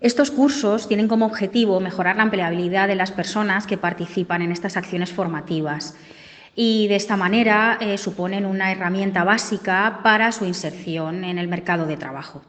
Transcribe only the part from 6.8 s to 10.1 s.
de esta manera eh, suponen una herramienta básica